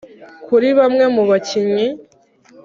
kuri 0.45 0.67
bamwe 0.79 1.05
mu 1.15 1.23
bakinnyi 1.29 1.87